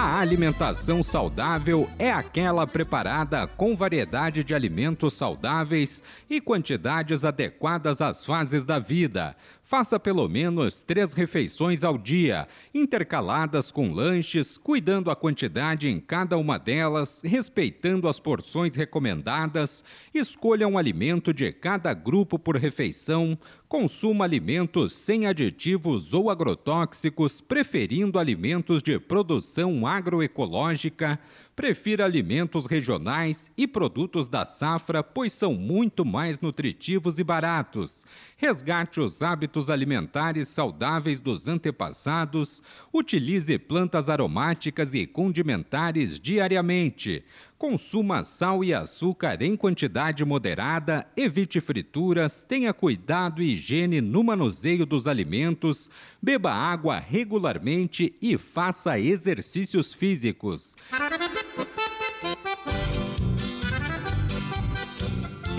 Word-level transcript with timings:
A 0.00 0.20
alimentação 0.20 1.02
saudável 1.02 1.90
é 1.98 2.08
aquela 2.08 2.64
preparada 2.68 3.48
com 3.48 3.74
variedade 3.74 4.44
de 4.44 4.54
alimentos 4.54 5.14
saudáveis 5.14 6.04
e 6.30 6.40
quantidades 6.40 7.24
adequadas 7.24 8.00
às 8.00 8.24
fases 8.24 8.64
da 8.64 8.78
vida, 8.78 9.34
Faça 9.68 10.00
pelo 10.00 10.26
menos 10.30 10.80
três 10.80 11.12
refeições 11.12 11.84
ao 11.84 11.98
dia, 11.98 12.48
intercaladas 12.72 13.70
com 13.70 13.92
lanches, 13.92 14.56
cuidando 14.56 15.10
a 15.10 15.14
quantidade 15.14 15.90
em 15.90 16.00
cada 16.00 16.38
uma 16.38 16.58
delas, 16.58 17.20
respeitando 17.22 18.08
as 18.08 18.18
porções 18.18 18.74
recomendadas. 18.74 19.84
Escolha 20.14 20.66
um 20.66 20.78
alimento 20.78 21.34
de 21.34 21.52
cada 21.52 21.92
grupo 21.92 22.38
por 22.38 22.56
refeição. 22.56 23.38
Consuma 23.68 24.24
alimentos 24.24 24.94
sem 24.94 25.26
aditivos 25.26 26.14
ou 26.14 26.30
agrotóxicos, 26.30 27.42
preferindo 27.42 28.18
alimentos 28.18 28.82
de 28.82 28.98
produção 28.98 29.86
agroecológica. 29.96 31.18
Prefira 31.58 32.04
alimentos 32.04 32.66
regionais 32.66 33.50
e 33.58 33.66
produtos 33.66 34.28
da 34.28 34.44
safra, 34.44 35.02
pois 35.02 35.32
são 35.32 35.54
muito 35.54 36.04
mais 36.04 36.40
nutritivos 36.40 37.18
e 37.18 37.24
baratos. 37.24 38.06
Resgate 38.36 39.00
os 39.00 39.24
hábitos 39.24 39.68
alimentares 39.68 40.46
saudáveis 40.46 41.20
dos 41.20 41.48
antepassados. 41.48 42.62
Utilize 42.94 43.58
plantas 43.58 44.08
aromáticas 44.08 44.94
e 44.94 45.04
condimentares 45.04 46.20
diariamente. 46.20 47.24
Consuma 47.58 48.22
sal 48.22 48.62
e 48.62 48.72
açúcar 48.72 49.42
em 49.42 49.56
quantidade 49.56 50.24
moderada, 50.24 51.08
evite 51.16 51.60
frituras, 51.60 52.40
tenha 52.40 52.72
cuidado 52.72 53.42
e 53.42 53.54
higiene 53.54 54.00
no 54.00 54.22
manuseio 54.22 54.86
dos 54.86 55.08
alimentos, 55.08 55.90
beba 56.22 56.52
água 56.52 57.00
regularmente 57.00 58.14
e 58.22 58.38
faça 58.38 59.00
exercícios 59.00 59.92
físicos. 59.92 60.76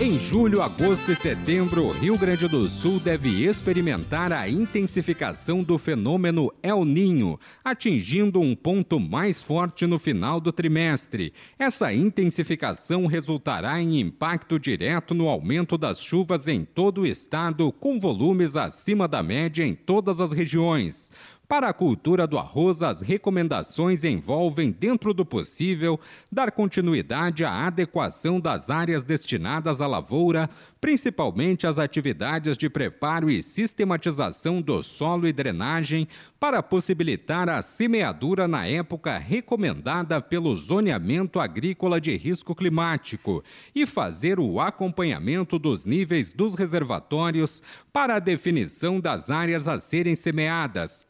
Em 0.02 0.17
julho, 0.17 0.61
agosto 0.61 1.11
e 1.11 1.16
setembro, 1.16 1.88
o 1.88 1.92
Rio 1.92 2.17
Grande 2.17 2.47
do 2.47 2.69
Sul 2.69 3.02
deve 3.02 3.45
experimentar 3.45 4.31
a 4.31 4.47
intensificação 4.47 5.61
do 5.61 5.78
fenômeno 5.78 6.50
El 6.64 6.86
Ninho, 6.86 7.38
atingindo 7.61 8.39
um 8.39 8.56
ponto 8.56 8.97
mais 8.97 9.41
forte 9.41 9.86
no 9.86 10.00
final 10.00 10.39
do 10.39 10.53
trimestre. 10.53 11.33
Essa 11.59 11.94
intensificação 11.94 13.08
resultará 13.08 13.81
em 13.81 14.00
impacto 14.00 14.58
direto 14.58 15.14
no 15.14 15.28
aumento 15.28 15.78
das 15.78 16.02
chuvas 16.02 16.47
em 16.47 16.63
todo 16.63 17.02
o 17.02 17.06
estado, 17.06 17.69
com 17.69 18.00
volumes 18.00 18.56
acima 18.56 19.06
da 19.06 19.22
média 19.22 19.66
em 19.66 19.75
todas 19.75 20.22
as 20.22 20.31
regiões. 20.31 21.11
Para 21.50 21.69
a 21.69 21.73
cultura 21.73 22.28
do 22.28 22.38
arroz, 22.38 22.83
as 22.83 23.02
recomendações 23.02 24.03
envolvem, 24.03 24.72
dentro 24.72 25.16
do 25.16 25.25
possível, 25.25 26.00
dar 26.31 26.52
continuidade 26.52 27.44
à 27.44 27.66
adequação 27.66 28.39
das 28.39 28.69
áreas 28.69 29.03
destinadas 29.03 29.81
à 29.81 29.88
lavoura, 29.88 30.47
principalmente 30.80 31.66
as 31.66 31.79
atividades 31.79 32.56
de 32.56 32.69
preparo 32.69 33.31
e 33.31 33.41
sistematização 33.41 34.62
do 34.62 34.84
solo 34.84 35.28
e 35.28 35.34
drenagem, 35.34 36.07
para 36.40 36.63
possibilitar 36.63 37.50
a 37.50 37.62
semeadura 37.63 38.47
na 38.47 38.66
época 38.68 39.18
recomendada 39.18 40.22
pelo 40.22 40.56
zoneamento 40.56 41.40
agrícola 41.40 42.00
de 42.00 42.16
risco 42.16 42.56
climático 42.56 43.44
e 43.75 43.88
fazer 43.88 44.40
o 44.40 44.62
acompanhamento 44.62 45.59
dos 45.59 45.84
níveis 45.84 46.31
dos 46.31 46.56
reservatórios 46.56 47.62
para 47.91 48.16
a 48.16 48.19
definição 48.19 49.01
das 49.01 49.29
áreas 49.29 49.68
a 49.68 49.79
serem 49.79 50.16
semeadas, 50.16 51.06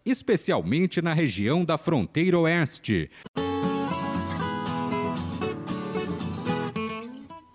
na 1.02 1.14
região 1.14 1.66
da 1.66 1.78
fronteira 1.78 2.38
oeste. 2.38 3.10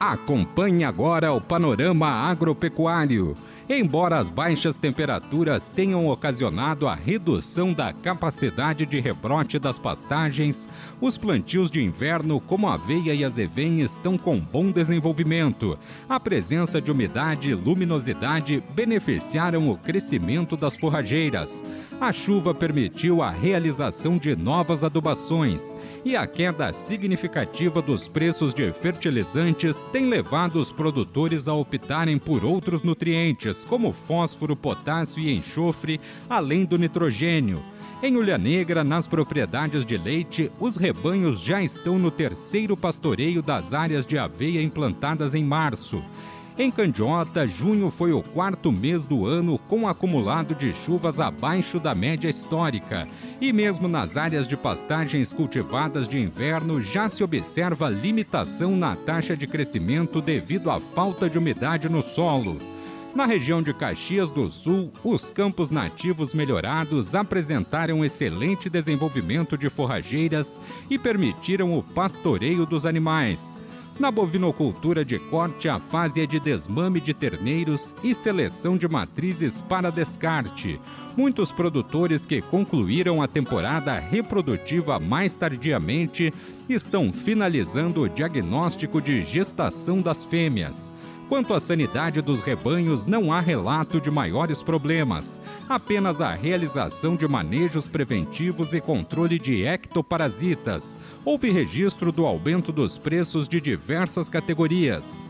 Acompanhe 0.01 0.85
agora 0.85 1.33
o 1.33 1.41
panorama 1.41 2.09
agropecuário. 2.09 3.37
Embora 3.67 4.19
as 4.19 4.29
baixas 4.29 4.77
temperaturas 4.77 5.69
tenham 5.69 6.07
ocasionado 6.07 6.87
a 6.87 6.95
redução 6.95 7.73
da 7.73 7.95
capacidade 7.95 8.85
de 8.85 9.01
rebrote 9.01 9.59
das 9.59 9.79
pastagens, 9.79 10.69
os 11.01 11.17
plantios 11.17 11.71
de 11.71 11.83
inverno, 11.83 12.41
como 12.41 12.69
a 12.69 12.75
aveia 12.75 13.15
e 13.15 13.25
azevém, 13.25 13.81
estão 13.81 14.19
com 14.19 14.39
bom 14.39 14.71
desenvolvimento. 14.71 15.79
A 16.07 16.21
presença 16.21 16.79
de 16.79 16.91
umidade 16.91 17.49
e 17.49 17.55
luminosidade 17.55 18.63
beneficiaram 18.75 19.71
o 19.71 19.79
crescimento 19.79 20.59
das 20.59 20.77
forrageiras. 20.77 21.65
A 21.99 22.13
chuva 22.13 22.53
permitiu 22.53 23.23
a 23.23 23.31
realização 23.31 24.19
de 24.19 24.37
novas 24.37 24.85
adubações 24.85 25.75
e 26.05 26.15
a 26.15 26.27
queda 26.27 26.71
significativa 26.71 27.81
dos 27.81 28.09
preços 28.09 28.53
de 28.53 28.71
fertilizantes 28.75 29.85
tem 29.91 30.07
levado 30.07 30.57
os 30.57 30.71
produtores 30.71 31.49
a 31.49 31.55
optarem 31.55 32.19
por 32.19 32.45
outros 32.45 32.83
nutrientes 32.83 33.54
como 33.63 33.93
fósforo, 33.93 34.57
potássio 34.57 35.23
e 35.23 35.37
enxofre, 35.37 36.01
além 36.31 36.65
do 36.65 36.79
nitrogênio. 36.79 37.63
Em 38.03 38.17
Ulha 38.17 38.39
Negra, 38.39 38.83
nas 38.83 39.07
propriedades 39.07 39.85
de 39.85 39.97
leite, 39.97 40.51
os 40.59 40.77
rebanhos 40.77 41.41
já 41.41 41.63
estão 41.63 41.99
no 41.99 42.11
terceiro 42.11 42.77
pastoreio 42.77 43.43
das 43.43 43.75
áreas 43.75 44.07
de 44.07 44.17
aveia 44.17 44.63
implantadas 44.63 45.35
em 45.35 45.45
março. 45.45 46.03
Em 46.57 46.71
Candiota, 46.71 47.49
junho 47.49 47.91
foi 47.91 48.13
o 48.13 48.23
quarto 48.23 48.71
mês 48.71 49.05
do 49.05 49.27
ano 49.27 49.59
com 49.59 49.89
acumulado 49.89 50.55
de 50.55 50.73
chuvas 50.73 51.19
abaixo 51.19 51.81
da 51.81 51.97
média 51.97 52.29
histórica. 52.29 53.09
E 53.41 53.53
mesmo 53.53 53.89
nas 53.89 54.17
áreas 54.17 54.47
de 54.47 54.57
pastagens 54.57 55.33
cultivadas 55.33 56.07
de 56.07 56.17
inverno, 56.17 56.81
já 56.81 57.09
se 57.09 57.25
observa 57.25 57.89
limitação 57.89 58.77
na 58.77 58.95
taxa 58.95 59.37
de 59.37 59.49
crescimento 59.49 60.21
devido 60.21 60.71
à 60.71 60.79
falta 60.79 61.29
de 61.29 61.39
umidade 61.39 61.89
no 61.89 62.03
solo. 62.03 62.57
Na 63.15 63.27
região 63.27 63.63
de 63.63 63.73
Caxias 63.73 64.29
do 64.29 64.51
Sul, 64.51 64.91
os 65.05 65.31
campos 65.31 65.71
nativos 65.71 66.35
melhorados 66.35 67.15
apresentaram 67.15 68.05
excelente 68.05 68.69
desenvolvimento 68.69 69.57
de 69.57 69.71
forrageiras 69.71 70.61
e 70.91 70.99
permitiram 70.99 71.79
o 71.79 71.83
pastoreio 71.83 72.67
dos 72.67 72.85
animais. 72.85 73.57
Na 74.01 74.11
bovinocultura 74.11 75.05
de 75.05 75.21
corte, 75.21 75.69
a 75.69 75.79
fase 75.79 76.21
é 76.21 76.27
de 76.27 76.41
desmame 76.41 77.01
de 77.01 77.15
terneiros 77.15 77.95
e 78.03 78.13
seleção 78.13 78.77
de 78.77 78.89
matrizes 78.89 79.63
para 79.63 79.91
descarte. 79.91 80.81
Muitos 81.17 81.53
produtores 81.53 82.27
que 82.27 82.43
concluíram 82.43 83.23
a 83.23 83.29
temporada 83.29 83.97
reprodutiva 84.01 84.99
mais 84.99 85.37
tardiamente 85.37 86.33
estão 86.69 87.13
finalizando 87.13 88.03
o 88.03 88.09
diagnóstico 88.09 89.01
de 89.01 89.23
gestação 89.23 90.01
das 90.01 90.25
fêmeas. 90.25 90.94
Quanto 91.29 91.55
à 91.55 91.61
sanidade 91.61 92.21
dos 92.21 92.43
rebanhos, 92.43 93.07
não 93.07 93.33
há 93.33 93.41
relato 93.41 94.01
de 94.01 94.11
maiores 94.11 94.63
problemas, 94.63 95.41
apenas 95.69 96.21
a 96.21 96.35
realização 96.35 97.17
de 97.17 97.27
manejos 97.27 97.89
preventivos 97.89 98.75
e 98.75 98.81
controle 98.81 99.39
de 99.39 99.63
ectoparasitas. 99.63 100.99
Houve 101.25 101.51
registro 101.51 102.13
do 102.13 102.27
aumento 102.27 102.71
dos 102.71 102.99
preços 102.99 103.49
de 103.49 103.61
diversas 103.61 104.29
categorias. 104.29 105.25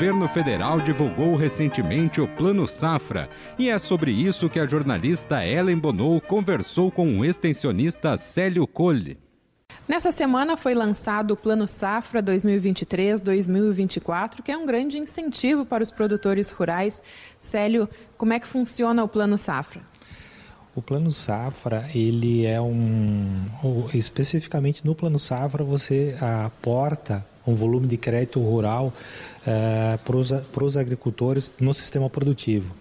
Governo 0.00 0.26
federal 0.30 0.80
divulgou 0.80 1.36
recentemente 1.36 2.22
o 2.22 2.26
Plano 2.26 2.66
Safra 2.66 3.28
e 3.58 3.68
é 3.68 3.78
sobre 3.78 4.10
isso 4.10 4.48
que 4.48 4.58
a 4.58 4.66
jornalista 4.66 5.44
Ellen 5.44 5.76
Bonou 5.76 6.18
conversou 6.22 6.90
com 6.90 7.18
o 7.18 7.24
extensionista 7.24 8.16
Célio 8.16 8.66
Colle. 8.66 9.18
Nessa 9.86 10.10
semana 10.10 10.56
foi 10.56 10.72
lançado 10.72 11.32
o 11.32 11.36
Plano 11.36 11.68
Safra 11.68 12.22
2023-2024, 12.22 14.40
que 14.42 14.50
é 14.50 14.56
um 14.56 14.64
grande 14.64 14.96
incentivo 14.96 15.66
para 15.66 15.82
os 15.82 15.90
produtores 15.90 16.50
rurais. 16.50 17.02
Célio, 17.38 17.86
como 18.16 18.32
é 18.32 18.40
que 18.40 18.46
funciona 18.46 19.04
o 19.04 19.08
Plano 19.08 19.36
Safra? 19.36 19.82
O 20.74 20.80
Plano 20.80 21.10
Safra, 21.10 21.90
ele 21.94 22.46
é 22.46 22.58
um. 22.58 23.44
Especificamente 23.92 24.82
no 24.82 24.94
Plano 24.94 25.18
Safra, 25.18 25.62
você 25.62 26.16
aporta 26.46 27.22
um 27.50 27.54
volume 27.54 27.86
de 27.86 27.96
crédito 27.96 28.40
rural 28.40 28.92
uh, 29.42 29.98
para 30.52 30.64
os 30.64 30.76
agricultores 30.76 31.50
no 31.60 31.74
sistema 31.74 32.08
produtivo. 32.08 32.74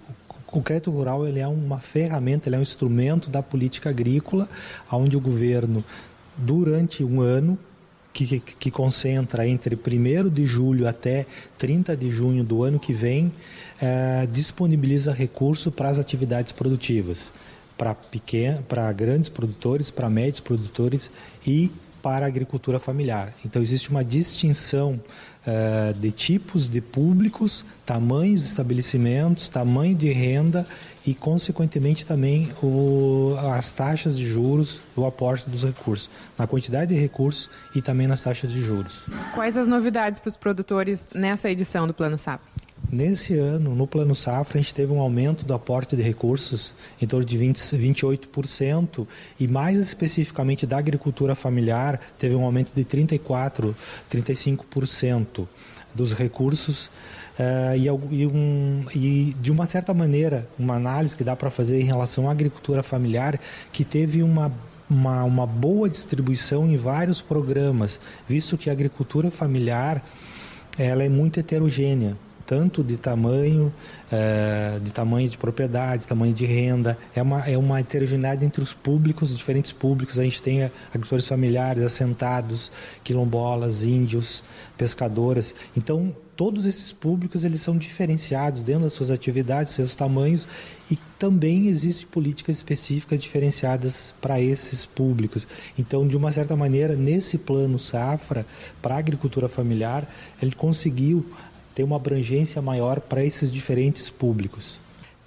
o 0.51 0.61
crédito 0.61 0.91
rural 0.91 1.27
ele 1.27 1.39
é 1.39 1.47
uma 1.47 1.79
ferramenta, 1.79 2.49
ele 2.49 2.55
é 2.55 2.59
um 2.59 2.63
instrumento 2.63 3.29
da 3.29 3.41
política 3.43 3.89
agrícola, 3.89 4.47
onde 4.91 5.17
o 5.17 5.19
governo, 5.19 5.83
durante 6.37 7.03
um 7.03 7.21
ano, 7.21 7.57
que, 8.11 8.39
que, 8.39 8.71
concentra 8.71 9.47
entre 9.47 9.75
1 9.75 10.29
de 10.29 10.45
julho 10.45 10.87
até 10.87 11.25
30 11.57 11.95
de 11.95 12.09
junho 12.09 12.43
do 12.43 12.63
ano 12.63 12.79
que 12.79 12.91
vem, 12.91 13.31
eh, 13.81 14.27
disponibiliza 14.31 15.13
recurso 15.13 15.71
para 15.71 15.89
as 15.89 15.99
atividades 15.99 16.51
produtivas, 16.51 17.33
para 17.77 18.91
grandes 18.91 19.29
produtores, 19.29 19.89
para 19.89 20.09
médios 20.09 20.41
produtores 20.41 21.09
e 21.45 21.71
para 22.01 22.25
a 22.25 22.27
agricultura 22.27 22.79
familiar. 22.79 23.33
Então, 23.45 23.61
existe 23.61 23.89
uma 23.89 24.03
distinção 24.03 24.99
uh, 25.45 25.93
de 25.93 26.11
tipos 26.11 26.67
de 26.67 26.81
públicos, 26.81 27.65
tamanhos 27.85 28.41
de 28.41 28.47
estabelecimentos, 28.47 29.49
tamanho 29.49 29.95
de 29.95 30.11
renda 30.11 30.65
e, 31.05 31.13
consequentemente, 31.13 32.05
também 32.05 32.49
o, 32.61 33.35
as 33.53 33.71
taxas 33.71 34.17
de 34.17 34.27
juros, 34.27 34.81
o 34.95 35.05
aporte 35.05 35.49
dos 35.49 35.63
recursos, 35.63 36.09
na 36.37 36.45
quantidade 36.47 36.93
de 36.93 36.99
recursos 36.99 37.49
e 37.75 37.81
também 37.81 38.07
nas 38.07 38.23
taxas 38.23 38.51
de 38.51 38.61
juros. 38.61 39.05
Quais 39.33 39.57
as 39.57 39.67
novidades 39.67 40.19
para 40.19 40.29
os 40.29 40.37
produtores 40.37 41.09
nessa 41.13 41.49
edição 41.49 41.87
do 41.87 41.93
Plano 41.93 42.17
Safra? 42.17 42.47
Nesse 42.91 43.35
ano, 43.37 43.75
no 43.75 43.85
Plano 43.85 44.15
Safra, 44.15 44.57
a 44.57 44.61
gente 44.61 44.73
teve 44.73 44.91
um 44.91 44.99
aumento 44.99 45.45
do 45.45 45.53
aporte 45.53 45.95
de 45.95 46.01
recursos 46.01 46.73
em 46.99 47.05
torno 47.05 47.23
de 47.23 47.37
20, 47.37 47.55
28% 47.55 49.07
e 49.39 49.47
mais 49.47 49.77
especificamente 49.77 50.65
da 50.65 50.79
agricultura 50.79 51.35
familiar, 51.35 52.01
teve 52.17 52.33
um 52.33 52.43
aumento 52.43 52.71
de 52.73 52.83
34, 52.83 53.75
35% 54.11 55.47
dos 55.93 56.13
recursos. 56.13 56.87
Uh, 57.37 57.75
e, 57.77 57.85
e, 57.85 58.25
um, 58.25 58.83
e, 58.95 59.35
de 59.39 59.51
uma 59.51 59.67
certa 59.67 59.93
maneira, 59.93 60.49
uma 60.57 60.73
análise 60.73 61.15
que 61.15 61.23
dá 61.23 61.35
para 61.35 61.51
fazer 61.51 61.79
em 61.79 61.85
relação 61.85 62.27
à 62.27 62.31
agricultura 62.31 62.81
familiar, 62.81 63.39
que 63.71 63.85
teve 63.85 64.23
uma 64.23 64.51
uma, 64.89 65.23
uma 65.23 65.45
boa 65.45 65.87
distribuição 65.87 66.67
em 66.67 66.75
vários 66.75 67.21
programas, 67.21 68.01
visto 68.27 68.57
que 68.57 68.71
a 68.71 68.73
agricultura 68.73 69.29
familiar 69.29 70.03
ela 70.79 71.03
é 71.03 71.09
muito 71.09 71.39
heterogênea 71.39 72.17
tanto 72.49 72.83
de 72.83 72.97
tamanho, 72.97 73.71
é, 74.11 74.79
de 74.81 74.91
tamanho 74.91 75.29
de 75.29 75.37
propriedades, 75.37 76.07
tamanho 76.07 76.33
de 76.33 76.47
renda. 76.47 76.97
É 77.15 77.21
uma, 77.21 77.47
é 77.47 77.55
uma 77.55 77.79
heterogeneidade 77.79 78.43
entre 78.43 78.63
os 78.63 78.73
públicos, 78.73 79.37
diferentes 79.37 79.71
públicos. 79.71 80.17
A 80.17 80.23
gente 80.23 80.41
tem 80.41 80.63
agricultores 80.63 81.27
familiares, 81.27 81.83
assentados, 81.83 82.71
quilombolas, 83.03 83.83
índios, 83.83 84.43
pescadoras. 84.75 85.53
Então, 85.77 86.11
todos 86.35 86.65
esses 86.65 86.91
públicos 86.91 87.43
eles 87.45 87.61
são 87.61 87.77
diferenciados 87.77 88.63
dentro 88.63 88.83
das 88.83 88.93
suas 88.93 89.11
atividades, 89.11 89.73
seus 89.73 89.93
tamanhos 89.93 90.47
e 90.89 90.97
também 91.19 91.67
existem 91.67 92.07
políticas 92.07 92.55
específicas 92.55 93.21
diferenciadas 93.21 94.13
para 94.21 94.41
esses 94.41 94.85
públicos. 94.85 95.45
Então, 95.77 96.07
de 96.07 96.15
uma 96.17 96.31
certa 96.31 96.55
maneira, 96.55 96.95
nesse 96.95 97.37
plano 97.37 97.77
safra 97.77 98.45
para 98.81 98.95
a 98.95 98.97
agricultura 98.97 99.47
familiar, 99.47 100.09
ele 100.41 100.53
conseguiu 100.53 101.29
ter 101.79 101.83
uma 101.83 101.95
abrangência 101.95 102.61
maior 102.61 102.99
para 102.99 103.23
esses 103.23 103.49
diferentes 103.49 104.09
públicos. 104.09 104.77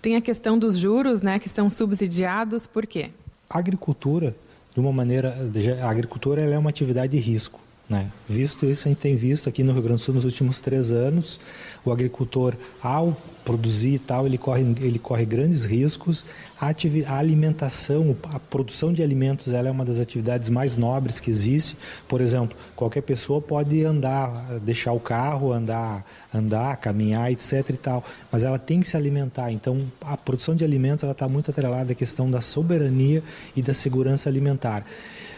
Tem 0.02 0.16
a 0.16 0.20
questão 0.20 0.58
dos 0.58 0.76
juros, 0.76 1.22
né, 1.22 1.38
que 1.38 1.49
são 1.49 1.70
subsidiados, 1.70 2.66
por 2.66 2.87
quê? 2.87 3.08
A 3.49 3.58
agricultura, 3.58 4.37
de 4.75 4.78
uma 4.78 4.93
maneira, 4.93 5.34
a 5.82 5.88
agricultura 5.88 6.43
é 6.43 6.58
uma 6.58 6.69
atividade 6.69 7.12
de 7.12 7.19
risco. 7.19 7.58
Né? 7.93 8.11
Visto 8.27 8.65
isso, 8.65 8.89
a 8.89 8.91
gente 8.91 9.00
tem 9.00 9.15
visto 9.15 9.50
aqui 9.50 9.62
no 9.62 9.71
Rio 9.75 9.83
Grande 9.83 10.00
do 10.00 10.05
Sul 10.05 10.15
nos 10.15 10.25
últimos 10.25 10.62
três 10.62 10.91
anos, 10.91 11.39
o 11.85 11.93
agricultor, 11.93 12.55
ao 12.83 13.15
produzir 13.44 13.97
e 13.97 13.99
tal, 13.99 14.25
ele 14.25 14.39
corre, 14.39 14.62
ele 14.81 14.99
corre 14.99 15.27
grandes 15.27 15.67
riscos. 15.67 16.25
A, 16.59 16.69
a, 16.69 17.19
alimentação, 17.19 18.17
a 18.33 18.39
produção 18.39 18.94
de 18.94 19.03
alimentos, 19.03 19.53
ela 19.53 19.69
é 19.69 19.71
uma 19.71 19.85
das 19.85 20.00
atividades 20.00 20.49
mais 20.49 20.75
nobres 20.75 21.21
que 21.21 21.29
existe. 21.29 21.77
Por 22.09 22.23
exemplo, 22.23 22.56
qualquer 22.75 23.03
pessoa 23.03 23.43
pode 23.43 23.85
andar, 23.85 24.59
deixar 24.61 24.93
o 24.93 25.00
carro, 25.00 25.53
andar, 25.53 26.03
andar, 26.33 26.79
caminhar, 26.79 27.31
etc. 27.31 27.69
e 27.69 27.77
tal, 27.77 28.03
mas 28.31 28.43
ela 28.43 28.59
tem 28.59 28.81
que 28.81 28.89
se 28.89 28.97
alimentar. 28.97 29.53
Então, 29.53 29.83
a 30.00 30.17
produção 30.17 30.55
de 30.55 30.65
alimentos 30.65 31.05
ela 31.05 31.12
está 31.12 31.29
muito 31.29 31.50
atrelada 31.50 31.93
à 31.93 31.94
questão 31.94 32.31
da 32.31 32.41
soberania 32.41 33.23
e 33.55 33.61
da 33.61 33.75
segurança 33.75 34.31
alimentar. 34.31 34.83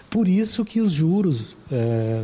Por 0.08 0.28
isso 0.28 0.64
que 0.64 0.80
os 0.80 0.92
juros 0.92 1.56
é, 1.72 2.22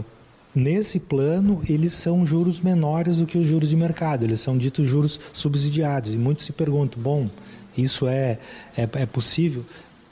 nesse 0.55 0.99
plano 0.99 1.63
eles 1.69 1.93
são 1.93 2.27
juros 2.27 2.61
menores 2.61 3.17
do 3.17 3.27
que 3.27 3.39
os 3.39 3.47
juros 3.47 3.69
de 3.69 3.77
mercado, 3.77 4.25
eles 4.25 4.41
são 4.41 4.57
ditos 4.57 4.87
juros 4.87 5.21
subsidiados. 5.33 6.15
E 6.15 6.17
muitos 6.17 6.45
se 6.45 6.53
perguntam, 6.53 7.01
bom, 7.03 7.29
isso 7.77 8.07
é, 8.07 8.39
é, 8.77 8.89
é 8.93 9.07
possível? 9.07 9.65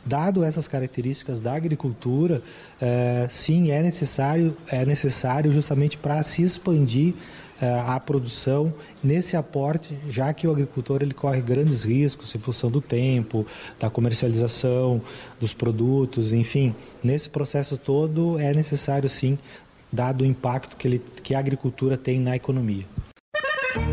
Dado 0.05 0.43
essas 0.43 0.67
características 0.67 1.41
da 1.41 1.55
agricultura, 1.55 2.43
é, 2.81 3.29
sim, 3.31 3.71
é 3.71 3.83
necessário, 3.83 4.57
é 4.69 4.87
necessário 4.87 5.53
justamente 5.53 5.99
para 5.99 6.23
se 6.23 6.43
expandir 6.43 7.15
é, 7.61 7.79
a 7.87 7.99
produção 7.99 8.73
nesse 9.03 9.37
aporte, 9.37 9.99
já 10.09 10.33
que 10.33 10.47
o 10.47 10.51
agricultor 10.53 11.03
ele 11.03 11.13
corre 11.13 11.41
grandes 11.41 11.83
riscos 11.83 12.33
em 12.35 12.39
função 12.39 12.71
do 12.71 12.81
tempo, 12.81 13.45
da 13.79 13.91
comercialização 13.91 15.03
dos 15.41 15.53
produtos, 15.53 16.33
enfim, 16.33 16.75
nesse 17.03 17.29
processo 17.29 17.77
todo 17.77 18.39
é 18.39 18.55
necessário 18.55 19.09
sim, 19.09 19.37
dado 19.93 20.23
o 20.23 20.27
impacto 20.27 20.77
que, 20.77 20.89
ele, 20.89 21.03
que 21.23 21.35
a 21.35 21.39
agricultura 21.39 21.97
tem 21.97 22.21
na 22.21 22.37
economia. 22.37 22.85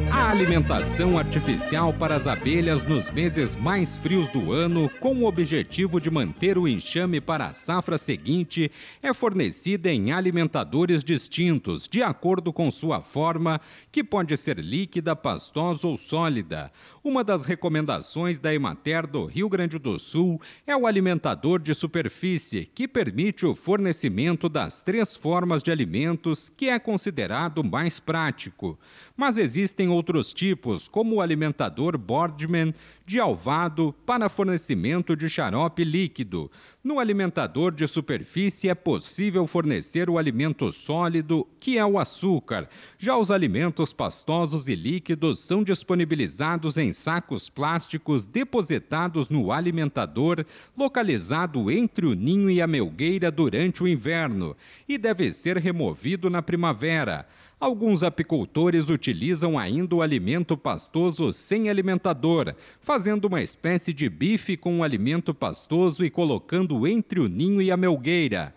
A 0.10 0.32
alimentação 0.32 1.18
artificial 1.18 1.94
para 1.94 2.16
as 2.16 2.26
abelhas 2.26 2.82
nos 2.82 3.12
meses 3.12 3.56
mais 3.56 3.98
frios 3.98 4.30
do 4.30 4.54
ano, 4.54 4.90
com 5.00 5.14
o 5.18 5.26
objetivo 5.26 6.00
de 6.00 6.10
manter 6.10 6.58
o 6.58 6.68
enxame 6.68 7.20
para 7.20 7.48
a 7.48 7.54
safra 7.54 7.98
seguinte, 7.98 8.72
é 9.04 9.14
fornecida 9.14 9.92
em 9.92 10.14
alimentadores 10.14 11.04
distintos, 11.04 11.88
de 11.90 12.02
acordo 12.02 12.54
com 12.54 12.72
sua 12.72 13.02
forma, 13.02 13.60
que 13.92 14.04
pode 14.04 14.36
ser 14.38 14.58
líquida, 14.60 15.16
pastosa 15.16 15.86
ou 15.86 15.98
sólida. 15.98 16.72
Uma 17.06 17.24
das 17.24 17.46
recomendações 17.46 18.40
da 18.40 18.52
Emater 18.52 19.06
do 19.06 19.26
Rio 19.26 19.48
Grande 19.48 19.78
do 19.78 20.00
Sul 20.00 20.42
é 20.66 20.76
o 20.76 20.88
alimentador 20.88 21.60
de 21.60 21.76
superfície, 21.76 22.68
que 22.74 22.88
permite 22.88 23.46
o 23.46 23.54
fornecimento 23.54 24.50
das 24.50 24.82
três 24.82 25.16
formas 25.16 25.62
de 25.62 25.70
alimentos, 25.70 26.50
que 26.50 26.68
é 26.68 26.80
considerado 26.80 27.64
mais 27.64 28.00
prático. 28.00 28.80
Mas 29.16 29.38
existem 29.38 29.88
outros 29.88 30.34
tipos, 30.34 30.88
como 30.88 31.18
o 31.18 31.22
alimentador 31.22 31.96
Boardman, 31.96 32.74
de 33.06 33.20
alvado 33.20 33.94
para 34.06 34.30
fornecimento 34.30 35.16
de 35.16 35.30
xarope 35.30 35.84
líquido. 35.84 36.50
No 36.84 37.00
alimentador 37.00 37.74
de 37.74 37.88
superfície 37.88 38.70
é 38.70 38.76
possível 38.76 39.46
fornecer 39.48 40.10
o 40.10 40.18
alimento 40.18 40.72
sólido, 40.72 41.48
que 41.60 41.78
é 41.78 41.86
o 41.86 41.98
açúcar. 41.98 42.68
Já 42.98 43.18
os 43.18 43.32
alimentos 43.32 43.92
pastosos 43.92 44.68
e 44.68 44.76
líquidos 44.76 45.40
são 45.40 45.64
disponibilizados 45.64 46.78
em 46.78 46.92
sacos 46.92 47.50
plásticos 47.50 48.28
depositados 48.28 49.30
no 49.30 49.52
alimentador, 49.52 50.46
localizado 50.78 51.72
entre 51.72 52.06
o 52.06 52.14
ninho 52.14 52.50
e 52.50 52.62
a 52.62 52.68
melgueira 52.68 53.32
durante 53.32 53.82
o 53.82 53.88
inverno, 53.88 54.56
e 54.88 54.98
deve 54.98 55.32
ser 55.32 55.58
removido 55.58 56.30
na 56.30 56.42
primavera. 56.42 57.28
Alguns 57.60 58.04
apicultores 58.04 58.90
utilizam 58.90 59.58
ainda 59.58 59.96
o 59.96 60.02
alimento 60.02 60.58
pastoso 60.58 61.32
sem 61.32 61.70
alimentador, 61.70 62.54
fazendo 62.82 63.26
uma 63.26 63.42
espécie 63.42 63.94
de 63.94 64.10
bife 64.10 64.58
com 64.58 64.80
o 64.80 64.84
alimento 64.84 65.34
pastoso 65.34 66.04
e 66.04 66.10
colocando 66.10 66.86
entre 66.86 67.20
o 67.20 67.30
ninho 67.30 67.62
e 67.62 67.72
a 67.72 67.78
melgueira. 67.78 68.54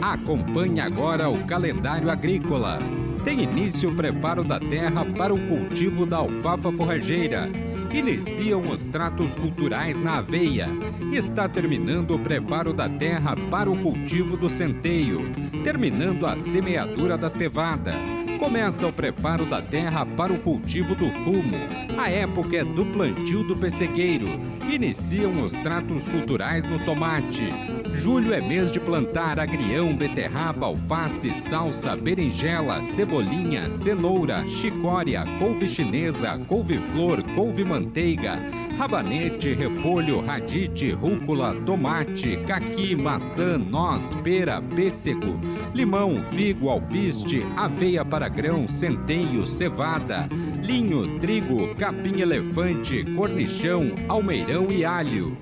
Acompanhe 0.00 0.80
agora 0.80 1.28
o 1.28 1.46
calendário 1.46 2.10
agrícola. 2.10 2.78
Tem 3.22 3.42
início 3.42 3.90
o 3.90 3.94
preparo 3.94 4.42
da 4.42 4.58
terra 4.58 5.04
para 5.04 5.32
o 5.32 5.46
cultivo 5.46 6.06
da 6.06 6.16
alfafa 6.16 6.72
forrageira 6.72 7.50
iniciam 7.98 8.70
os 8.70 8.86
tratos 8.86 9.34
culturais 9.36 9.98
na 9.98 10.18
aveia. 10.18 10.68
Está 11.12 11.48
terminando 11.48 12.14
o 12.14 12.18
preparo 12.18 12.72
da 12.72 12.88
terra 12.88 13.36
para 13.50 13.70
o 13.70 13.76
cultivo 13.82 14.36
do 14.36 14.48
centeio, 14.48 15.20
terminando 15.62 16.26
a 16.26 16.36
semeadura 16.36 17.18
da 17.18 17.28
cevada. 17.28 18.21
Começa 18.42 18.88
o 18.88 18.92
preparo 18.92 19.46
da 19.46 19.62
terra 19.62 20.04
para 20.04 20.32
o 20.32 20.38
cultivo 20.40 20.96
do 20.96 21.08
fumo. 21.22 21.56
A 21.96 22.10
época 22.10 22.56
é 22.56 22.64
do 22.64 22.84
plantio 22.86 23.44
do 23.44 23.56
pessegueiro. 23.56 24.26
Iniciam 24.68 25.44
os 25.44 25.52
tratos 25.52 26.08
culturais 26.08 26.64
no 26.64 26.84
tomate. 26.84 27.44
Julho 27.92 28.34
é 28.34 28.40
mês 28.40 28.72
de 28.72 28.80
plantar 28.80 29.38
agrião, 29.38 29.96
beterraba, 29.96 30.66
alface, 30.66 31.36
salsa, 31.36 31.94
berinjela, 31.94 32.82
cebolinha, 32.82 33.70
cenoura, 33.70 34.44
chicória, 34.48 35.24
couve 35.38 35.68
chinesa, 35.68 36.36
couve-flor, 36.48 37.22
couve-manteiga, 37.36 38.40
rabanete, 38.76 39.54
repolho, 39.54 40.20
radite, 40.20 40.92
rúcula, 40.92 41.54
tomate, 41.66 42.36
caqui, 42.46 42.94
maçã, 42.96 43.58
noz, 43.58 44.14
pera, 44.22 44.60
pêssego, 44.60 45.38
limão, 45.74 46.22
figo, 46.32 46.68
alpiste, 46.68 47.42
aveia 47.56 48.04
para 48.04 48.28
grão, 48.28 48.66
centeio, 48.66 49.46
cevada, 49.46 50.28
linho, 50.62 51.18
trigo, 51.20 51.74
capim 51.74 52.20
elefante, 52.20 53.04
cornichão, 53.14 53.92
almeirão 54.08 54.70
e 54.70 54.84
alho. 54.84 55.36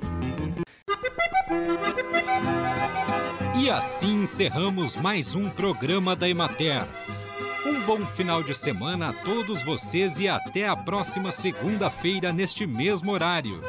E 3.58 3.70
assim 3.70 4.22
encerramos 4.22 4.96
mais 4.96 5.34
um 5.34 5.48
programa 5.50 6.16
da 6.16 6.28
Emater. 6.28 6.86
Um 7.80 7.86
bom 7.86 8.06
final 8.06 8.42
de 8.42 8.54
semana 8.54 9.08
a 9.08 9.12
todos 9.12 9.62
vocês 9.62 10.20
e 10.20 10.28
até 10.28 10.68
a 10.68 10.76
próxima 10.76 11.32
segunda-feira 11.32 12.30
neste 12.30 12.66
mesmo 12.66 13.10
horário. 13.10 13.62